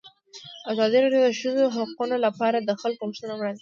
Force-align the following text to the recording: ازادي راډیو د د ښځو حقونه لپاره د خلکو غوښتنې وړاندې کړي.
ازادي 0.71 0.97
راډیو 1.03 1.21
د 1.23 1.27
د 1.33 1.37
ښځو 1.41 1.63
حقونه 1.75 2.15
لپاره 2.25 2.57
د 2.59 2.69
خلکو 2.81 3.07
غوښتنې 3.09 3.33
وړاندې 3.35 3.57
کړي. 3.57 3.59